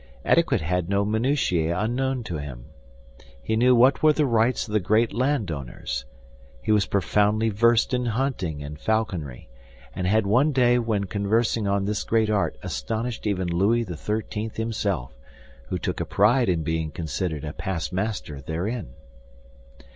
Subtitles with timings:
[0.25, 2.65] Etiquette had no minutiæ unknown to him.
[3.39, 6.05] He knew what were the rights of the great land owners.
[6.59, 9.47] He was profoundly versed in hunting and falconry,
[9.93, 14.49] and had one day when conversing on this great art astonished even Louis XIII.
[14.55, 15.15] himself,
[15.67, 18.95] who took a pride in being considered a past master therein.